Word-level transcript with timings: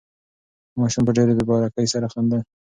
ماشوم 0.79 1.03
په 1.05 1.11
ډېرې 1.17 1.33
بې 1.37 1.43
باکۍ 1.49 1.85
سره 1.93 2.07
خندل. 2.13 2.41